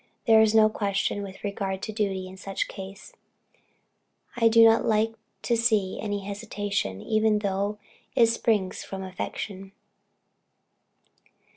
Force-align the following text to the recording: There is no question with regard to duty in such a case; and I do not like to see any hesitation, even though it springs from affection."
There 0.25 0.41
is 0.41 0.55
no 0.55 0.67
question 0.67 1.21
with 1.21 1.43
regard 1.43 1.83
to 1.83 1.91
duty 1.91 2.27
in 2.27 2.35
such 2.35 2.63
a 2.63 2.67
case; 2.67 3.13
and 4.35 4.43
I 4.43 4.47
do 4.47 4.65
not 4.65 4.83
like 4.83 5.13
to 5.43 5.55
see 5.55 5.99
any 6.01 6.21
hesitation, 6.21 7.03
even 7.03 7.37
though 7.37 7.77
it 8.15 8.25
springs 8.25 8.83
from 8.83 9.03
affection." 9.03 9.73